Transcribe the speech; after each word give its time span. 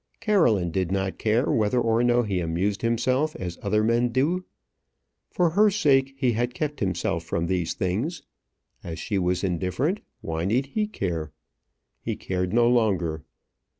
Caroline 0.19 0.71
did 0.71 0.91
not 0.91 1.19
care 1.19 1.51
whether 1.51 1.79
or 1.79 2.03
no 2.03 2.23
he 2.23 2.39
amused 2.39 2.81
himself 2.81 3.35
as 3.35 3.59
other 3.61 3.83
men 3.83 4.09
do. 4.09 4.43
For 5.29 5.51
her 5.51 5.69
sake 5.69 6.15
he 6.17 6.31
had 6.31 6.55
kept 6.55 6.79
himself 6.79 7.23
from 7.23 7.45
these 7.45 7.75
things. 7.75 8.23
As 8.83 8.97
she 8.97 9.19
was 9.19 9.43
indifferent, 9.43 9.99
why 10.21 10.45
need 10.45 10.65
he 10.65 10.87
care? 10.87 11.31
He 12.01 12.15
cared 12.15 12.51
no 12.51 12.67
longer. 12.67 13.21